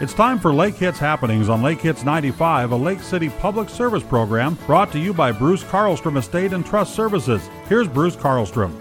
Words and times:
It's 0.00 0.14
time 0.14 0.38
for 0.38 0.50
Lake 0.50 0.76
Hits 0.76 0.98
Happenings 0.98 1.50
on 1.50 1.60
Lake 1.60 1.82
Hits 1.82 2.04
95, 2.04 2.72
a 2.72 2.76
Lake 2.76 3.00
City 3.00 3.28
public 3.28 3.68
service 3.68 4.02
program 4.02 4.56
brought 4.66 4.90
to 4.92 4.98
you 4.98 5.12
by 5.12 5.30
Bruce 5.30 5.62
Carlstrom 5.62 6.16
Estate 6.16 6.54
and 6.54 6.64
Trust 6.64 6.94
Services. 6.94 7.50
Here's 7.68 7.86
Bruce 7.86 8.16
Carlstrom. 8.16 8.74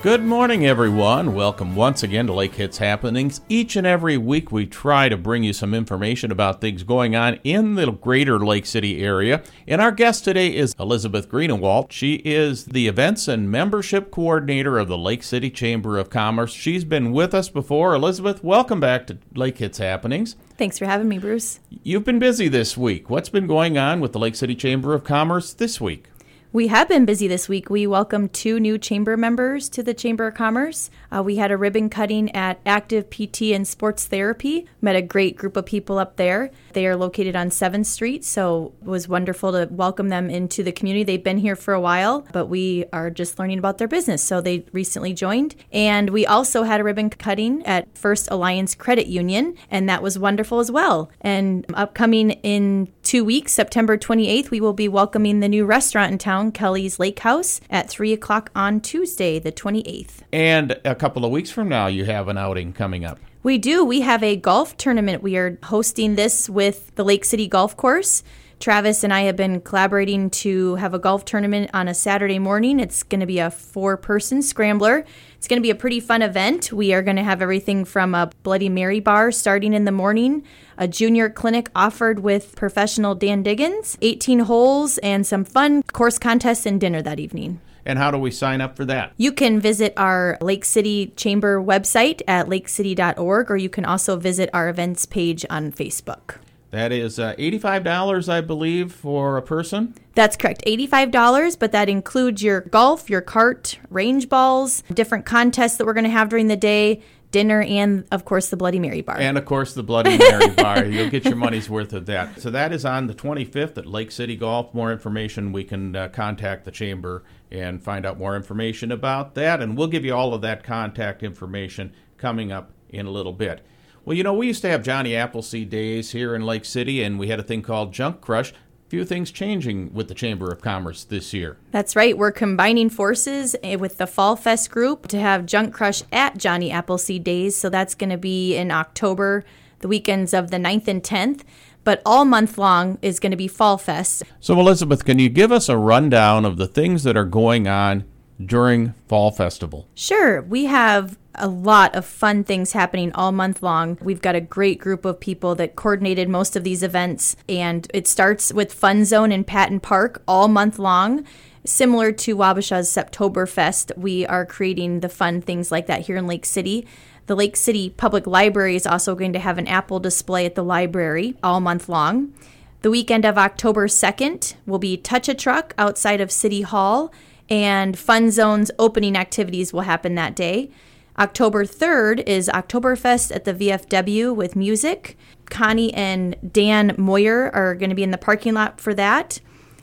Good 0.00 0.22
morning, 0.22 0.64
everyone. 0.64 1.34
Welcome 1.34 1.74
once 1.74 2.04
again 2.04 2.28
to 2.28 2.32
Lake 2.32 2.54
Hits 2.54 2.78
Happenings. 2.78 3.40
Each 3.48 3.74
and 3.74 3.84
every 3.84 4.16
week, 4.16 4.52
we 4.52 4.64
try 4.64 5.08
to 5.08 5.16
bring 5.16 5.42
you 5.42 5.52
some 5.52 5.74
information 5.74 6.30
about 6.30 6.60
things 6.60 6.84
going 6.84 7.16
on 7.16 7.40
in 7.42 7.74
the 7.74 7.90
greater 7.90 8.38
Lake 8.38 8.64
City 8.64 9.02
area. 9.02 9.42
And 9.66 9.80
our 9.80 9.90
guest 9.90 10.22
today 10.22 10.54
is 10.54 10.72
Elizabeth 10.78 11.28
Greenewalt. 11.28 11.90
She 11.90 12.14
is 12.24 12.66
the 12.66 12.86
Events 12.86 13.26
and 13.26 13.50
Membership 13.50 14.12
Coordinator 14.12 14.78
of 14.78 14.86
the 14.86 14.96
Lake 14.96 15.24
City 15.24 15.50
Chamber 15.50 15.98
of 15.98 16.10
Commerce. 16.10 16.52
She's 16.52 16.84
been 16.84 17.10
with 17.10 17.34
us 17.34 17.48
before. 17.48 17.92
Elizabeth, 17.92 18.44
welcome 18.44 18.78
back 18.78 19.08
to 19.08 19.18
Lake 19.34 19.58
Hits 19.58 19.78
Happenings. 19.78 20.36
Thanks 20.56 20.78
for 20.78 20.86
having 20.86 21.08
me, 21.08 21.18
Bruce. 21.18 21.58
You've 21.82 22.04
been 22.04 22.20
busy 22.20 22.46
this 22.46 22.76
week. 22.76 23.10
What's 23.10 23.30
been 23.30 23.48
going 23.48 23.76
on 23.76 23.98
with 23.98 24.12
the 24.12 24.20
Lake 24.20 24.36
City 24.36 24.54
Chamber 24.54 24.94
of 24.94 25.02
Commerce 25.02 25.52
this 25.52 25.80
week? 25.80 26.06
We 26.50 26.68
have 26.68 26.88
been 26.88 27.04
busy 27.04 27.28
this 27.28 27.46
week. 27.46 27.68
We 27.68 27.86
welcomed 27.86 28.32
two 28.32 28.58
new 28.58 28.78
chamber 28.78 29.18
members 29.18 29.68
to 29.68 29.82
the 29.82 29.92
Chamber 29.92 30.28
of 30.28 30.34
Commerce. 30.34 30.88
Uh, 31.14 31.22
we 31.22 31.36
had 31.36 31.50
a 31.50 31.58
ribbon 31.58 31.90
cutting 31.90 32.34
at 32.34 32.58
Active 32.64 33.10
PT 33.10 33.52
and 33.52 33.68
Sports 33.68 34.06
Therapy. 34.06 34.66
Met 34.80 34.96
a 34.96 35.02
great 35.02 35.36
group 35.36 35.58
of 35.58 35.66
people 35.66 35.98
up 35.98 36.16
there. 36.16 36.50
They 36.72 36.86
are 36.86 36.96
located 36.96 37.36
on 37.36 37.50
7th 37.50 37.84
Street, 37.84 38.24
so 38.24 38.72
it 38.80 38.88
was 38.88 39.06
wonderful 39.06 39.52
to 39.52 39.68
welcome 39.70 40.08
them 40.08 40.30
into 40.30 40.62
the 40.62 40.72
community. 40.72 41.04
They've 41.04 41.22
been 41.22 41.36
here 41.36 41.54
for 41.54 41.74
a 41.74 41.80
while, 41.82 42.26
but 42.32 42.46
we 42.46 42.86
are 42.94 43.10
just 43.10 43.38
learning 43.38 43.58
about 43.58 43.76
their 43.76 43.86
business, 43.86 44.22
so 44.22 44.40
they 44.40 44.64
recently 44.72 45.12
joined. 45.12 45.54
And 45.70 46.08
we 46.08 46.24
also 46.24 46.62
had 46.62 46.80
a 46.80 46.84
ribbon 46.84 47.10
cutting 47.10 47.62
at 47.66 47.98
First 47.98 48.26
Alliance 48.30 48.74
Credit 48.74 49.06
Union, 49.06 49.54
and 49.70 49.86
that 49.90 50.02
was 50.02 50.18
wonderful 50.18 50.60
as 50.60 50.70
well. 50.70 51.10
And 51.20 51.66
upcoming 51.74 52.30
in 52.30 52.90
two 53.08 53.24
weeks, 53.24 53.52
September 53.52 53.96
28th, 53.96 54.50
we 54.50 54.60
will 54.60 54.74
be 54.74 54.86
welcoming 54.86 55.40
the 55.40 55.48
new 55.48 55.64
restaurant 55.64 56.12
in 56.12 56.18
town, 56.18 56.52
Kelly's 56.52 56.98
Lake 56.98 57.18
House, 57.20 57.58
at 57.70 57.88
3 57.88 58.12
o'clock 58.12 58.50
on 58.54 58.82
Tuesday, 58.82 59.38
the 59.38 59.50
28th. 59.50 60.18
And 60.30 60.78
a 60.84 60.94
couple 60.94 61.24
of 61.24 61.30
weeks 61.30 61.50
from 61.50 61.70
now, 61.70 61.86
you 61.86 62.04
have 62.04 62.28
an 62.28 62.36
outing 62.36 62.74
coming 62.74 63.06
up. 63.06 63.18
We 63.42 63.56
do. 63.56 63.82
We 63.82 64.02
have 64.02 64.22
a 64.22 64.36
golf 64.36 64.76
tournament. 64.76 65.22
We 65.22 65.38
are 65.38 65.56
hosting 65.62 66.16
this 66.16 66.50
with 66.50 66.94
the 66.96 67.04
Lake 67.04 67.24
City 67.24 67.48
Golf 67.48 67.78
Course. 67.78 68.22
Travis 68.60 69.04
and 69.04 69.12
I 69.12 69.22
have 69.22 69.36
been 69.36 69.60
collaborating 69.60 70.30
to 70.30 70.74
have 70.76 70.92
a 70.92 70.98
golf 70.98 71.24
tournament 71.24 71.70
on 71.72 71.86
a 71.86 71.94
Saturday 71.94 72.38
morning. 72.40 72.80
It's 72.80 73.04
going 73.04 73.20
to 73.20 73.26
be 73.26 73.38
a 73.38 73.50
four 73.50 73.96
person 73.96 74.42
scrambler. 74.42 75.04
It's 75.36 75.46
going 75.46 75.58
to 75.58 75.62
be 75.62 75.70
a 75.70 75.76
pretty 75.76 76.00
fun 76.00 76.22
event. 76.22 76.72
We 76.72 76.92
are 76.92 77.02
going 77.02 77.16
to 77.16 77.22
have 77.22 77.40
everything 77.40 77.84
from 77.84 78.14
a 78.14 78.30
Bloody 78.42 78.68
Mary 78.68 78.98
bar 78.98 79.30
starting 79.30 79.74
in 79.74 79.84
the 79.84 79.92
morning, 79.92 80.42
a 80.76 80.88
junior 80.88 81.30
clinic 81.30 81.70
offered 81.74 82.18
with 82.20 82.56
professional 82.56 83.14
Dan 83.14 83.44
Diggins, 83.44 83.96
18 84.02 84.40
holes, 84.40 84.98
and 84.98 85.24
some 85.24 85.44
fun 85.44 85.84
course 85.84 86.18
contests 86.18 86.66
and 86.66 86.80
dinner 86.80 87.00
that 87.02 87.20
evening. 87.20 87.60
And 87.86 87.98
how 87.98 88.10
do 88.10 88.18
we 88.18 88.30
sign 88.30 88.60
up 88.60 88.76
for 88.76 88.84
that? 88.84 89.12
You 89.16 89.32
can 89.32 89.60
visit 89.60 89.94
our 89.96 90.36
Lake 90.40 90.64
City 90.64 91.12
Chamber 91.16 91.62
website 91.62 92.20
at 92.28 92.46
lakecity.org, 92.46 93.50
or 93.50 93.56
you 93.56 93.70
can 93.70 93.84
also 93.84 94.16
visit 94.16 94.50
our 94.52 94.68
events 94.68 95.06
page 95.06 95.46
on 95.48 95.72
Facebook. 95.72 96.36
That 96.70 96.92
is 96.92 97.18
uh, 97.18 97.34
$85, 97.36 98.28
I 98.28 98.40
believe, 98.42 98.92
for 98.92 99.38
a 99.38 99.42
person. 99.42 99.94
That's 100.14 100.36
correct. 100.36 100.62
$85, 100.66 101.58
but 101.58 101.72
that 101.72 101.88
includes 101.88 102.42
your 102.42 102.60
golf, 102.62 103.08
your 103.08 103.22
cart, 103.22 103.78
range 103.88 104.28
balls, 104.28 104.82
different 104.92 105.24
contests 105.24 105.76
that 105.76 105.86
we're 105.86 105.94
going 105.94 106.04
to 106.04 106.10
have 106.10 106.28
during 106.28 106.48
the 106.48 106.56
day, 106.56 107.02
dinner, 107.30 107.62
and 107.62 108.04
of 108.10 108.24
course 108.24 108.50
the 108.50 108.56
Bloody 108.56 108.78
Mary 108.78 109.00
bar. 109.00 109.18
And 109.18 109.38
of 109.38 109.46
course 109.46 109.72
the 109.72 109.82
Bloody 109.82 110.18
Mary 110.18 110.50
bar. 110.50 110.84
You'll 110.86 111.10
get 111.10 111.24
your 111.24 111.36
money's 111.36 111.70
worth 111.70 111.94
of 111.94 112.04
that. 112.06 112.40
So 112.40 112.50
that 112.50 112.72
is 112.72 112.84
on 112.84 113.06
the 113.06 113.14
25th 113.14 113.78
at 113.78 113.86
Lake 113.86 114.10
City 114.10 114.36
Golf. 114.36 114.74
More 114.74 114.92
information, 114.92 115.52
we 115.52 115.64
can 115.64 115.96
uh, 115.96 116.08
contact 116.08 116.64
the 116.64 116.70
chamber 116.70 117.24
and 117.50 117.82
find 117.82 118.04
out 118.04 118.18
more 118.18 118.36
information 118.36 118.92
about 118.92 119.34
that. 119.36 119.62
And 119.62 119.76
we'll 119.76 119.88
give 119.88 120.04
you 120.04 120.14
all 120.14 120.34
of 120.34 120.42
that 120.42 120.64
contact 120.64 121.22
information 121.22 121.94
coming 122.18 122.52
up 122.52 122.72
in 122.90 123.06
a 123.06 123.10
little 123.10 123.32
bit. 123.32 123.64
Well, 124.08 124.16
you 124.16 124.22
know, 124.22 124.32
we 124.32 124.46
used 124.46 124.62
to 124.62 124.70
have 124.70 124.82
Johnny 124.82 125.14
Appleseed 125.14 125.68
days 125.68 126.12
here 126.12 126.34
in 126.34 126.40
Lake 126.40 126.64
City, 126.64 127.02
and 127.02 127.18
we 127.18 127.28
had 127.28 127.38
a 127.38 127.42
thing 127.42 127.60
called 127.60 127.92
Junk 127.92 128.22
Crush. 128.22 128.54
Few 128.88 129.04
things 129.04 129.30
changing 129.30 129.92
with 129.92 130.08
the 130.08 130.14
Chamber 130.14 130.50
of 130.50 130.62
Commerce 130.62 131.04
this 131.04 131.34
year. 131.34 131.58
That's 131.72 131.94
right. 131.94 132.16
We're 132.16 132.32
combining 132.32 132.88
forces 132.88 133.54
eh, 133.62 133.74
with 133.74 133.98
the 133.98 134.06
Fall 134.06 134.34
Fest 134.34 134.70
group 134.70 135.08
to 135.08 135.20
have 135.20 135.44
Junk 135.44 135.74
Crush 135.74 136.02
at 136.10 136.38
Johnny 136.38 136.70
Appleseed 136.70 137.22
Days. 137.22 137.54
So 137.54 137.68
that's 137.68 137.94
going 137.94 138.08
to 138.08 138.16
be 138.16 138.56
in 138.56 138.70
October, 138.70 139.44
the 139.80 139.88
weekends 139.88 140.32
of 140.32 140.50
the 140.50 140.56
9th 140.56 140.88
and 140.88 141.02
10th. 141.02 141.42
But 141.84 142.00
all 142.06 142.24
month 142.24 142.56
long 142.56 142.96
is 143.02 143.20
going 143.20 143.32
to 143.32 143.36
be 143.36 143.46
Fall 143.46 143.76
Fest. 143.76 144.22
So, 144.40 144.58
Elizabeth, 144.58 145.04
can 145.04 145.18
you 145.18 145.28
give 145.28 145.52
us 145.52 145.68
a 145.68 145.76
rundown 145.76 146.46
of 146.46 146.56
the 146.56 146.66
things 146.66 147.02
that 147.02 147.18
are 147.18 147.26
going 147.26 147.68
on 147.68 148.04
during 148.44 148.94
Fall 149.08 149.30
Festival? 149.30 149.88
Sure. 149.94 150.42
We 150.42 150.66
have 150.66 151.18
a 151.34 151.48
lot 151.48 151.94
of 151.94 152.04
fun 152.04 152.44
things 152.44 152.72
happening 152.72 153.12
all 153.12 153.32
month 153.32 153.62
long. 153.62 153.98
We've 154.02 154.20
got 154.20 154.34
a 154.34 154.40
great 154.40 154.78
group 154.78 155.04
of 155.04 155.20
people 155.20 155.54
that 155.56 155.76
coordinated 155.76 156.28
most 156.28 156.56
of 156.56 156.64
these 156.64 156.82
events, 156.82 157.36
and 157.48 157.88
it 157.94 158.06
starts 158.06 158.52
with 158.52 158.72
Fun 158.72 159.04
Zone 159.04 159.32
in 159.32 159.44
Patton 159.44 159.80
Park 159.80 160.22
all 160.26 160.48
month 160.48 160.78
long. 160.78 161.24
Similar 161.64 162.12
to 162.12 162.36
Wabasha's 162.36 162.90
Septoberfest, 162.90 163.96
we 163.96 164.26
are 164.26 164.46
creating 164.46 165.00
the 165.00 165.08
fun 165.08 165.40
things 165.40 165.70
like 165.70 165.86
that 165.86 166.02
here 166.02 166.16
in 166.16 166.26
Lake 166.26 166.46
City. 166.46 166.86
The 167.26 167.36
Lake 167.36 167.56
City 167.56 167.90
Public 167.90 168.26
Library 168.26 168.74
is 168.74 168.86
also 168.86 169.14
going 169.14 169.34
to 169.34 169.38
have 169.38 169.58
an 169.58 169.68
apple 169.68 170.00
display 170.00 170.46
at 170.46 170.54
the 170.54 170.64
library 170.64 171.36
all 171.42 171.60
month 171.60 171.88
long. 171.88 172.32
The 172.80 172.90
weekend 172.90 173.24
of 173.24 173.36
October 173.36 173.86
2nd 173.86 174.54
will 174.64 174.78
be 174.78 174.96
Touch 174.96 175.28
a 175.28 175.34
Truck 175.34 175.74
outside 175.76 176.20
of 176.20 176.30
City 176.30 176.62
Hall, 176.62 177.12
and 177.48 177.98
Fun 177.98 178.30
Zone's 178.30 178.70
opening 178.78 179.16
activities 179.16 179.72
will 179.72 179.82
happen 179.82 180.14
that 180.14 180.36
day. 180.36 180.70
October 181.18 181.64
3rd 181.64 182.22
is 182.26 182.48
Oktoberfest 182.48 183.34
at 183.34 183.44
the 183.44 183.54
VFW 183.54 184.34
with 184.34 184.54
music. 184.54 185.16
Connie 185.46 185.92
and 185.94 186.36
Dan 186.52 186.94
Moyer 186.96 187.50
are 187.54 187.74
going 187.74 187.90
to 187.90 187.96
be 187.96 188.02
in 188.04 188.12
the 188.12 188.18
parking 188.18 188.54
lot 188.54 188.80
for 188.80 188.94
that. 188.94 189.40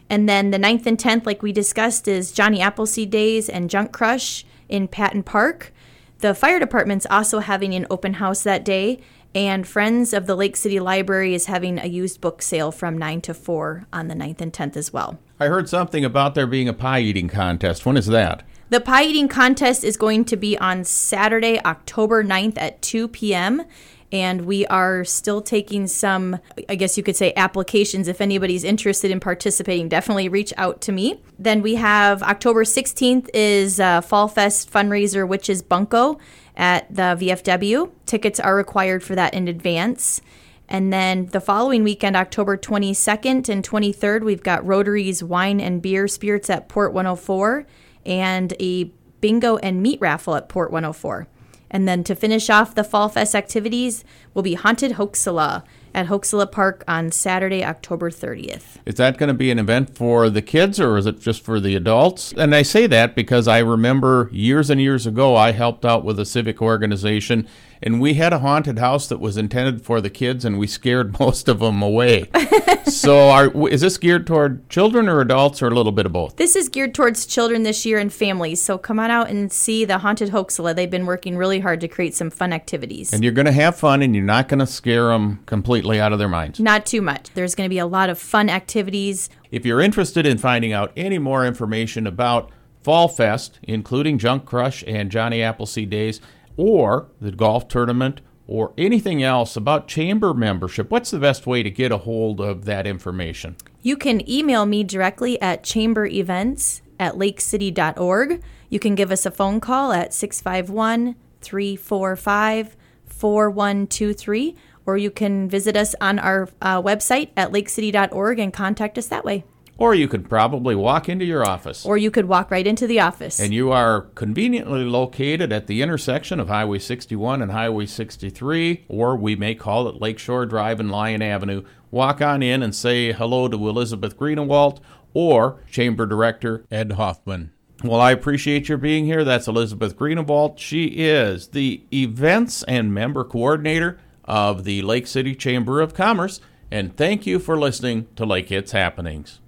And 0.09 0.29
then 0.29 0.51
the 0.51 0.59
9th 0.59 0.85
and 0.85 0.97
10th, 0.97 1.25
like 1.25 1.41
we 1.41 1.51
discussed, 1.51 2.07
is 2.07 2.31
Johnny 2.31 2.61
Appleseed 2.61 3.09
Days 3.09 3.49
and 3.49 3.69
Junk 3.69 3.91
Crush 3.91 4.45
in 4.69 4.87
Patton 4.87 5.23
Park. 5.23 5.73
The 6.19 6.33
fire 6.33 6.59
department's 6.59 7.07
also 7.09 7.39
having 7.39 7.73
an 7.73 7.87
open 7.89 8.15
house 8.15 8.43
that 8.43 8.63
day, 8.63 9.01
and 9.35 9.67
Friends 9.67 10.13
of 10.13 10.27
the 10.27 10.35
Lake 10.35 10.55
City 10.55 10.79
Library 10.79 11.35
is 11.35 11.47
having 11.47 11.77
a 11.77 11.87
used 11.87 12.21
book 12.21 12.41
sale 12.41 12.71
from 12.71 12.97
9 12.97 13.19
to 13.21 13.33
4 13.33 13.85
on 13.91 14.07
the 14.07 14.15
9th 14.15 14.39
and 14.39 14.53
10th 14.53 14.77
as 14.77 14.93
well. 14.93 15.19
I 15.41 15.47
heard 15.47 15.67
something 15.67 16.05
about 16.05 16.35
there 16.35 16.47
being 16.47 16.69
a 16.69 16.73
pie 16.73 17.01
eating 17.01 17.27
contest. 17.27 17.85
When 17.85 17.97
is 17.97 18.07
that? 18.07 18.43
The 18.69 18.79
pie 18.79 19.03
eating 19.03 19.27
contest 19.27 19.83
is 19.83 19.97
going 19.97 20.23
to 20.25 20.37
be 20.37 20.57
on 20.57 20.85
Saturday, 20.85 21.59
October 21.65 22.23
9th 22.23 22.57
at 22.57 22.81
2 22.81 23.09
p.m. 23.09 23.63
And 24.11 24.45
we 24.45 24.65
are 24.67 25.03
still 25.03 25.41
taking 25.41 25.87
some, 25.87 26.39
I 26.69 26.75
guess 26.75 26.95
you 26.95 27.03
could 27.03 27.17
say, 27.17 27.33
applications. 27.35 28.07
If 28.07 28.21
anybody's 28.21 28.63
interested 28.63 29.11
in 29.11 29.19
participating, 29.19 29.89
definitely 29.89 30.29
reach 30.29 30.53
out 30.55 30.79
to 30.81 30.93
me. 30.93 31.19
Then 31.37 31.61
we 31.61 31.75
have 31.75 32.23
October 32.23 32.63
16th 32.63 33.29
is 33.33 33.81
uh, 33.81 33.99
Fall 33.99 34.29
Fest 34.29 34.71
fundraiser, 34.71 35.27
which 35.27 35.49
is 35.49 35.61
Bunko 35.61 36.17
at 36.55 36.93
the 36.93 37.17
VFW. 37.19 37.91
Tickets 38.05 38.39
are 38.39 38.55
required 38.55 39.03
for 39.03 39.15
that 39.15 39.33
in 39.33 39.47
advance. 39.47 40.21
And 40.67 40.91
then 40.91 41.27
the 41.27 41.41
following 41.41 41.83
weekend, 41.83 42.15
October 42.15 42.57
22nd 42.57 43.49
and 43.49 43.67
23rd, 43.67 44.23
we've 44.23 44.43
got 44.43 44.65
Rotary's 44.65 45.23
Wine 45.23 45.59
and 45.59 45.81
Beer 45.81 46.07
Spirits 46.07 46.49
at 46.49 46.67
Port 46.67 46.93
104 46.93 47.65
and 48.05 48.53
a 48.59 48.85
bingo 49.21 49.57
and 49.57 49.81
meat 49.81 49.99
raffle 50.01 50.35
at 50.35 50.49
Port 50.49 50.71
104. 50.71 51.27
And 51.69 51.87
then 51.87 52.03
to 52.05 52.15
finish 52.15 52.49
off 52.49 52.75
the 52.75 52.83
Fall 52.83 53.09
Fest 53.09 53.35
activities 53.35 54.03
will 54.33 54.43
be 54.43 54.53
Haunted 54.53 54.93
Hok-Si-La 54.93 55.61
at 55.95 56.07
Hok-Si-La 56.07 56.45
Park 56.47 56.83
on 56.89 57.09
Saturday, 57.11 57.63
October 57.63 58.11
30th. 58.11 58.77
Is 58.85 58.95
that 58.95 59.17
going 59.17 59.29
to 59.29 59.33
be 59.33 59.49
an 59.49 59.57
event 59.57 59.95
for 59.95 60.29
the 60.29 60.41
kids 60.41 60.77
or 60.79 60.97
is 60.97 61.05
it 61.05 61.21
just 61.21 61.41
for 61.41 61.61
the 61.61 61.73
adults? 61.75 62.33
And 62.33 62.53
I 62.53 62.63
say 62.63 62.85
that 62.87 63.15
because 63.15 63.47
I 63.47 63.59
remember 63.59 64.29
years 64.31 64.69
and 64.69 64.81
years 64.81 65.07
ago 65.07 65.37
I 65.37 65.53
helped 65.53 65.85
out 65.85 66.03
with 66.03 66.19
a 66.19 66.25
civic 66.25 66.61
organization 66.61 67.47
and 67.81 68.01
we 68.01 68.15
had 68.15 68.33
a 68.33 68.39
haunted 68.39 68.79
house 68.79 69.07
that 69.07 69.19
was 69.19 69.37
intended 69.37 69.85
for 69.85 70.01
the 70.01 70.09
kids 70.09 70.43
and 70.43 70.57
we 70.57 70.67
scared 70.67 71.19
most 71.19 71.47
of 71.47 71.59
them 71.59 71.81
away. 71.81 72.29
so 72.85 73.29
are, 73.29 73.69
is 73.69 73.81
this 73.81 73.97
geared 73.97 74.27
toward 74.27 74.67
children 74.69 75.07
or 75.07 75.21
adults 75.21 75.61
or 75.61 75.67
a 75.67 75.73
little 75.73 75.91
bit 75.91 76.05
of 76.05 76.11
both? 76.11 76.35
This 76.35 76.55
is 76.55 76.67
geared 76.67 76.93
towards 76.93 77.25
children 77.25 77.63
this 77.63 77.85
year 77.85 77.99
and 77.99 78.11
families. 78.11 78.61
So 78.61 78.77
come 78.77 78.99
on 78.99 79.11
out 79.11 79.29
and 79.29 79.51
see 79.51 79.85
the 79.85 79.99
Haunted 79.99 80.29
Hok-Si-La. 80.29 80.73
They've 80.73 80.89
been 80.89 81.05
working 81.05 81.37
really 81.37 81.59
hard 81.59 81.79
to 81.81 81.87
create 81.87 82.15
some 82.15 82.29
fun 82.29 82.51
activities. 82.51 83.13
And 83.13 83.23
you're 83.23 83.33
going 83.33 83.45
to 83.45 83.51
have 83.51 83.77
fun 83.77 84.01
and 84.01 84.15
you're 84.15 84.25
not 84.25 84.49
going 84.49 84.59
to 84.59 84.67
scare 84.67 85.07
them 85.07 85.39
completely 85.85 86.01
out 86.01 86.13
of 86.13 86.19
their 86.19 86.29
minds. 86.29 86.59
Not 86.59 86.85
too 86.85 87.01
much. 87.01 87.31
There's 87.33 87.55
going 87.55 87.65
to 87.65 87.73
be 87.73 87.79
a 87.79 87.85
lot 87.85 88.09
of 88.09 88.17
fun 88.17 88.49
activities. 88.49 89.29
If 89.51 89.65
you're 89.65 89.81
interested 89.81 90.25
in 90.25 90.37
finding 90.37 90.73
out 90.73 90.91
any 90.97 91.19
more 91.19 91.45
information 91.45 92.07
about 92.07 92.49
Fall 92.81 93.07
Fest, 93.07 93.59
including 93.63 94.17
Junk 94.17 94.45
Crush 94.45 94.83
and 94.87 95.11
Johnny 95.11 95.41
Appleseed 95.41 95.89
Days, 95.89 96.21
or 96.57 97.07
the 97.21 97.31
golf 97.31 97.67
tournament, 97.67 98.21
or 98.47 98.73
anything 98.77 99.23
else 99.23 99.55
about 99.55 99.87
chamber 99.87 100.33
membership, 100.33 100.91
what's 100.91 101.11
the 101.11 101.19
best 101.19 101.47
way 101.47 101.63
to 101.63 101.69
get 101.69 101.91
a 101.91 101.97
hold 101.97 102.39
of 102.39 102.65
that 102.65 102.85
information? 102.85 103.55
You 103.81 103.97
can 103.97 104.27
email 104.29 104.65
me 104.65 104.83
directly 104.83 105.41
at 105.41 105.63
chamberevents 105.63 106.81
at 106.99 107.15
lakecity.org. 107.15 108.41
You 108.69 108.79
can 108.79 108.95
give 108.95 109.11
us 109.11 109.25
a 109.25 109.31
phone 109.31 109.59
call 109.59 109.91
at 109.91 110.13
651 110.13 111.15
345 111.41 112.75
4123, 113.05 114.55
or 114.85 114.97
you 114.97 115.11
can 115.11 115.49
visit 115.49 115.75
us 115.75 115.95
on 115.99 116.19
our 116.19 116.49
uh, 116.61 116.81
website 116.81 117.29
at 117.35 117.51
lakecity.org 117.51 118.39
and 118.39 118.53
contact 118.53 118.97
us 118.97 119.07
that 119.07 119.25
way. 119.25 119.43
Or 119.77 119.93
you 119.93 120.07
could 120.07 120.29
probably 120.29 120.73
walk 120.73 121.09
into 121.09 121.25
your 121.25 121.45
office. 121.45 121.85
Or 121.85 121.97
you 121.97 122.09
could 122.09 122.25
walk 122.25 122.49
right 122.49 122.65
into 122.65 122.87
the 122.87 123.01
office. 123.01 123.41
And 123.41 123.53
you 123.53 123.71
are 123.71 124.01
conveniently 124.15 124.85
located 124.85 125.51
at 125.51 125.67
the 125.67 125.81
intersection 125.81 126.39
of 126.39 126.47
Highway 126.47 126.79
61 126.79 127.41
and 127.41 127.51
Highway 127.51 127.85
63, 127.85 128.85
or 128.87 129.17
we 129.17 129.35
may 129.35 129.53
call 129.53 129.89
it 129.89 129.99
Lakeshore 129.99 130.45
Drive 130.45 130.79
and 130.79 130.89
Lyon 130.89 131.21
Avenue. 131.21 131.63
Walk 131.91 132.21
on 132.21 132.41
in 132.41 132.63
and 132.63 132.73
say 132.73 133.11
hello 133.11 133.49
to 133.49 133.67
Elizabeth 133.67 134.17
Greenewalt 134.17 134.79
or 135.13 135.61
Chamber 135.69 136.05
Director 136.05 136.65
Ed 136.71 136.93
Hoffman. 136.93 137.51
Well, 137.83 137.99
I 137.99 138.11
appreciate 138.11 138.69
your 138.69 138.77
being 138.77 139.05
here. 139.05 139.25
That's 139.25 139.47
Elizabeth 139.47 139.97
Greenewalt. 139.97 140.57
She 140.57 140.85
is 140.85 141.49
the 141.49 141.83
events 141.93 142.63
and 142.63 142.93
member 142.93 143.25
coordinator 143.25 143.99
of 144.25 144.63
the 144.63 144.81
Lake 144.81 145.07
City 145.07 145.35
Chamber 145.35 145.81
of 145.81 145.93
Commerce. 145.93 146.41
And 146.71 146.95
thank 146.97 147.25
you 147.25 147.39
for 147.39 147.57
listening 147.57 148.07
to 148.15 148.25
Lake 148.25 148.49
Hits 148.49 148.71
Happenings. 148.71 149.39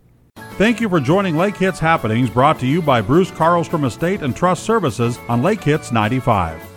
Thank 0.57 0.81
you 0.81 0.89
for 0.89 0.99
joining 0.99 1.37
Lake 1.37 1.57
Hits 1.57 1.79
Happenings 1.79 2.29
brought 2.29 2.59
to 2.59 2.67
you 2.67 2.81
by 2.81 3.01
Bruce 3.01 3.31
Carlstrom 3.31 3.85
Estate 3.85 4.21
and 4.21 4.35
Trust 4.35 4.63
Services 4.63 5.19
on 5.27 5.43
Lake 5.43 5.63
Hits 5.63 5.91
95. 5.91 6.76